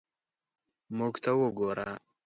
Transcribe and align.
موږ 0.97 1.13
ته 1.23 1.31
وګوره. 1.39 1.89